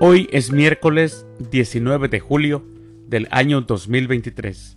Hoy 0.00 0.28
es 0.32 0.50
miércoles 0.50 1.24
19 1.52 2.08
de 2.08 2.18
julio 2.18 2.64
del 3.06 3.28
año 3.30 3.60
2023, 3.60 4.76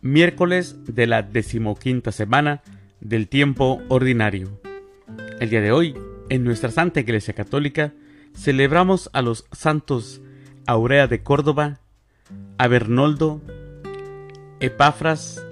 miércoles 0.00 0.76
de 0.86 1.06
la 1.06 1.22
decimoquinta 1.22 2.10
semana 2.10 2.62
del 3.00 3.28
tiempo 3.28 3.82
ordinario. 3.88 4.58
El 5.40 5.50
día 5.50 5.60
de 5.60 5.72
hoy, 5.72 5.94
en 6.30 6.42
nuestra 6.42 6.70
Santa 6.70 7.00
Iglesia 7.00 7.34
Católica, 7.34 7.92
celebramos 8.34 9.10
a 9.12 9.20
los 9.20 9.44
santos 9.52 10.22
Aurea 10.66 11.06
de 11.06 11.22
Córdoba, 11.22 11.80
a 12.56 12.66
Bernoldo, 12.66 13.42
Epafras, 14.60 15.44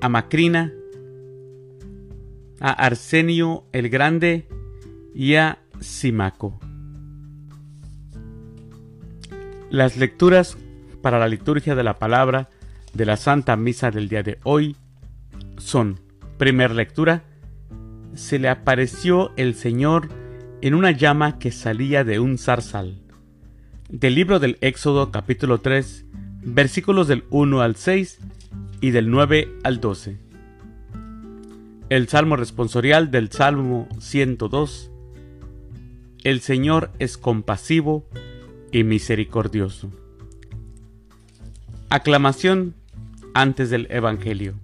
a 0.00 0.08
Macrina, 0.08 0.72
a 2.58 2.72
Arsenio 2.72 3.66
el 3.72 3.88
Grande 3.88 4.48
y 5.14 5.36
a 5.36 5.60
Simaco. 5.80 6.58
Las 9.72 9.96
lecturas 9.96 10.58
para 11.00 11.18
la 11.18 11.28
liturgia 11.28 11.74
de 11.74 11.82
la 11.82 11.98
palabra 11.98 12.50
de 12.92 13.06
la 13.06 13.16
Santa 13.16 13.56
Misa 13.56 13.90
del 13.90 14.10
día 14.10 14.22
de 14.22 14.38
hoy 14.42 14.76
son, 15.56 15.98
primera 16.36 16.74
lectura, 16.74 17.24
se 18.12 18.38
le 18.38 18.50
apareció 18.50 19.32
el 19.38 19.54
Señor 19.54 20.10
en 20.60 20.74
una 20.74 20.90
llama 20.90 21.38
que 21.38 21.50
salía 21.50 22.04
de 22.04 22.20
un 22.20 22.36
zarzal. 22.36 23.00
Del 23.88 24.14
libro 24.14 24.40
del 24.40 24.58
Éxodo 24.60 25.10
capítulo 25.10 25.56
3, 25.62 26.04
versículos 26.42 27.08
del 27.08 27.24
1 27.30 27.62
al 27.62 27.74
6 27.74 28.18
y 28.82 28.90
del 28.90 29.10
9 29.10 29.56
al 29.64 29.80
12. 29.80 30.18
El 31.88 32.08
Salmo 32.08 32.36
responsorial 32.36 33.10
del 33.10 33.30
Salmo 33.30 33.88
102. 34.00 34.90
El 36.24 36.42
Señor 36.42 36.90
es 36.98 37.16
compasivo 37.16 38.06
y 38.72 38.84
misericordioso. 38.84 39.90
Aclamación 41.90 42.74
antes 43.34 43.70
del 43.70 43.86
Evangelio. 43.90 44.54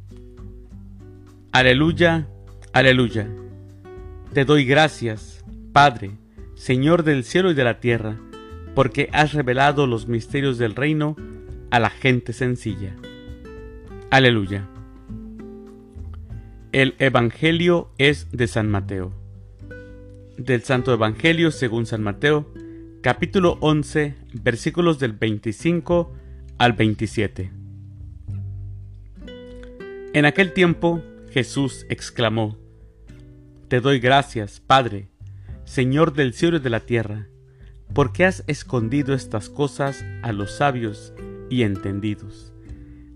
Aleluya, 1.53 2.27
aleluya. 2.73 3.29
Te 4.33 4.45
doy 4.45 4.65
gracias, 4.65 5.45
Padre, 5.73 6.13
Señor 6.55 7.05
del 7.05 7.25
cielo 7.25 7.51
y 7.51 7.55
de 7.55 7.65
la 7.65 7.81
tierra, 7.81 8.19
porque 8.75 9.11
has 9.13 9.35
revelado 9.35 9.87
los 9.87 10.09
misterios 10.09 10.59
del 10.59 10.75
reino 10.75 11.17
a 11.71 11.79
la 11.79 11.91
gente 11.91 12.33
sencilla. 12.33 12.97
Aleluya. 14.11 14.67
El 16.73 16.95
Evangelio 16.99 17.91
es 17.99 18.31
de 18.31 18.47
San 18.47 18.71
Mateo. 18.71 19.13
Del 20.37 20.63
Santo 20.63 20.93
Evangelio 20.93 21.51
según 21.51 21.87
San 21.87 22.03
Mateo, 22.03 22.47
capítulo 23.11 23.57
11, 23.63 24.17
versículos 24.35 24.99
del 24.99 25.15
25 25.15 26.13
al 26.59 26.75
27. 26.75 27.51
En 30.13 30.27
aquel 30.27 30.53
tiempo 30.53 31.03
Jesús 31.31 31.87
exclamó, 31.89 32.59
Te 33.69 33.81
doy 33.81 33.99
gracias, 33.99 34.61
Padre, 34.61 35.09
Señor 35.65 36.13
del 36.13 36.35
cielo 36.35 36.59
y 36.59 36.61
de 36.61 36.69
la 36.69 36.81
tierra, 36.81 37.29
porque 37.95 38.27
has 38.27 38.45
escondido 38.47 39.15
estas 39.15 39.49
cosas 39.49 40.05
a 40.21 40.33
los 40.33 40.59
sabios 40.59 41.15
y 41.49 41.63
entendidos, 41.63 42.53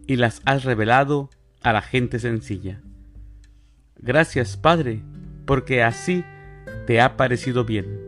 y 0.06 0.16
las 0.16 0.40
has 0.46 0.64
revelado 0.64 1.28
a 1.60 1.74
la 1.74 1.82
gente 1.82 2.18
sencilla. 2.18 2.80
Gracias, 3.96 4.56
Padre, 4.56 5.02
porque 5.44 5.82
así 5.82 6.24
te 6.86 7.02
ha 7.02 7.18
parecido 7.18 7.66
bien. 7.66 8.01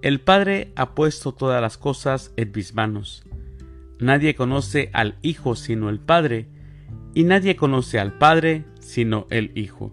El 0.00 0.20
Padre 0.20 0.72
ha 0.76 0.94
puesto 0.94 1.32
todas 1.32 1.60
las 1.60 1.76
cosas 1.76 2.32
en 2.36 2.52
mis 2.54 2.74
manos. 2.74 3.24
Nadie 3.98 4.36
conoce 4.36 4.90
al 4.92 5.16
Hijo 5.22 5.56
sino 5.56 5.90
el 5.90 5.98
Padre, 5.98 6.46
y 7.14 7.24
nadie 7.24 7.56
conoce 7.56 7.98
al 7.98 8.16
Padre 8.16 8.64
sino 8.78 9.26
el 9.30 9.50
Hijo, 9.56 9.92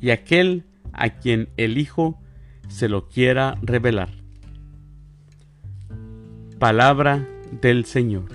y 0.00 0.10
aquel 0.10 0.64
a 0.92 1.18
quien 1.18 1.48
el 1.56 1.76
Hijo 1.76 2.20
se 2.68 2.88
lo 2.88 3.08
quiera 3.08 3.58
revelar. 3.62 4.10
Palabra 6.60 7.28
del 7.60 7.84
Señor. 7.84 8.28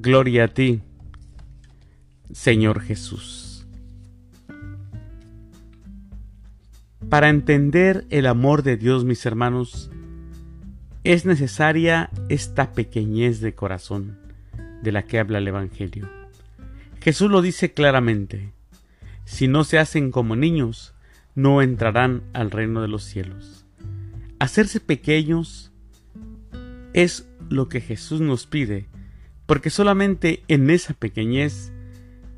Gloria 0.00 0.44
a 0.44 0.48
ti, 0.48 0.82
Señor 2.32 2.80
Jesús. 2.80 3.51
Para 7.12 7.28
entender 7.28 8.06
el 8.08 8.24
amor 8.24 8.62
de 8.62 8.78
Dios, 8.78 9.04
mis 9.04 9.26
hermanos, 9.26 9.90
es 11.04 11.26
necesaria 11.26 12.08
esta 12.30 12.72
pequeñez 12.72 13.42
de 13.42 13.54
corazón 13.54 14.18
de 14.80 14.92
la 14.92 15.02
que 15.02 15.18
habla 15.18 15.36
el 15.36 15.46
Evangelio. 15.46 16.08
Jesús 17.02 17.30
lo 17.30 17.42
dice 17.42 17.74
claramente, 17.74 18.54
si 19.26 19.46
no 19.46 19.64
se 19.64 19.78
hacen 19.78 20.10
como 20.10 20.36
niños, 20.36 20.94
no 21.34 21.60
entrarán 21.60 22.22
al 22.32 22.50
reino 22.50 22.80
de 22.80 22.88
los 22.88 23.04
cielos. 23.04 23.66
Hacerse 24.38 24.80
pequeños 24.80 25.70
es 26.94 27.28
lo 27.50 27.68
que 27.68 27.82
Jesús 27.82 28.22
nos 28.22 28.46
pide, 28.46 28.86
porque 29.44 29.68
solamente 29.68 30.44
en 30.48 30.70
esa 30.70 30.94
pequeñez, 30.94 31.74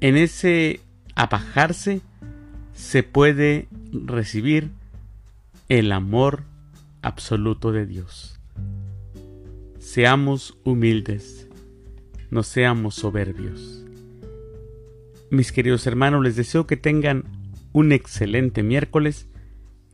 en 0.00 0.16
ese 0.16 0.80
abajarse, 1.14 2.00
se 2.74 3.02
puede 3.02 3.68
recibir 3.92 4.70
el 5.68 5.92
amor 5.92 6.42
absoluto 7.02 7.72
de 7.72 7.86
Dios. 7.86 8.40
Seamos 9.78 10.58
humildes, 10.64 11.48
no 12.30 12.42
seamos 12.42 12.96
soberbios. 12.96 13.84
Mis 15.30 15.52
queridos 15.52 15.86
hermanos, 15.86 16.22
les 16.22 16.36
deseo 16.36 16.66
que 16.66 16.76
tengan 16.76 17.24
un 17.72 17.92
excelente 17.92 18.62
miércoles, 18.62 19.26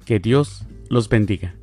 que 0.04 0.18
Dios 0.18 0.64
los 0.88 1.08
bendiga. 1.08 1.54